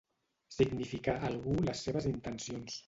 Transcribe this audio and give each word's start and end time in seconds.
Significar 0.55 1.15
a 1.21 1.31
algú 1.31 1.57
les 1.69 1.87
seves 1.91 2.13
intencions. 2.17 2.79